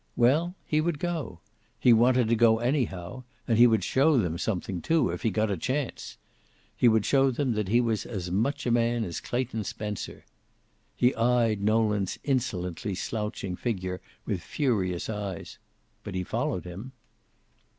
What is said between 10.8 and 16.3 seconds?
He eyed Nolan's insolently slouching figure with furious eyes. But he